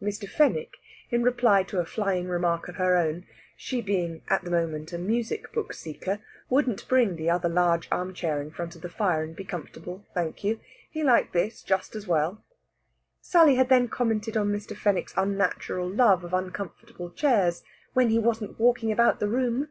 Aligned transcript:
Mr. 0.00 0.28
Fenwick, 0.28 0.76
in 1.10 1.24
reply 1.24 1.64
to 1.64 1.80
a 1.80 1.84
flying 1.84 2.28
remark 2.28 2.68
of 2.68 2.76
her 2.76 2.96
own, 2.96 3.26
she 3.56 3.80
being 3.80 4.22
at 4.28 4.44
the 4.44 4.50
moment 4.52 4.92
a 4.92 4.96
music 4.96 5.52
book 5.52 5.72
seeker, 5.72 6.20
wouldn't 6.48 6.86
bring 6.86 7.16
the 7.16 7.28
other 7.28 7.48
large 7.48 7.88
armchair 7.90 8.40
in 8.40 8.48
front 8.48 8.76
of 8.76 8.82
the 8.82 8.88
fire 8.88 9.24
and 9.24 9.34
be 9.34 9.42
comfortable, 9.42 10.06
thank 10.14 10.44
you. 10.44 10.60
He 10.88 11.02
liked 11.02 11.32
this 11.32 11.64
just 11.64 11.96
as 11.96 12.06
well. 12.06 12.44
Sally 13.20 13.56
had 13.56 13.68
then 13.70 13.88
commented 13.88 14.36
on 14.36 14.52
Mr. 14.52 14.76
Fenwick's 14.76 15.14
unnatural 15.16 15.88
love 15.90 16.22
of 16.22 16.32
uncomfortable 16.32 17.10
chairs 17.10 17.64
"when 17.92 18.10
he 18.10 18.20
wasn't 18.20 18.60
walking 18.60 18.92
about 18.92 19.18
the 19.18 19.26
room." 19.28 19.68